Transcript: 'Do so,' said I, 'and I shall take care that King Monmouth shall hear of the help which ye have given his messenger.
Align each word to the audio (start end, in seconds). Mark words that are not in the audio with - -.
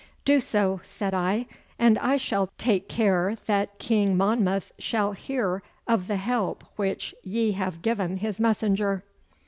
'Do 0.25 0.39
so,' 0.39 0.79
said 0.83 1.13
I, 1.13 1.45
'and 1.77 1.99
I 1.99 2.17
shall 2.17 2.49
take 2.57 2.89
care 2.89 3.37
that 3.45 3.77
King 3.77 4.17
Monmouth 4.17 4.71
shall 4.79 5.11
hear 5.11 5.61
of 5.87 6.07
the 6.07 6.17
help 6.17 6.63
which 6.75 7.13
ye 7.21 7.51
have 7.51 7.83
given 7.83 8.15
his 8.17 8.39
messenger. 8.39 9.03